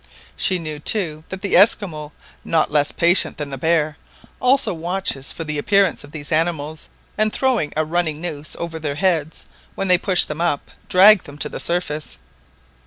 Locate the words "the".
1.43-1.55, 3.51-3.57, 5.43-5.59, 11.49-11.59